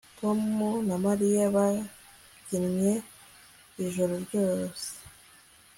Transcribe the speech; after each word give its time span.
Tom 0.19 0.39
na 0.87 0.95
Mariya 1.05 1.43
babyinnye 1.55 2.93
ijoro 3.85 4.13
ryose 4.25 4.87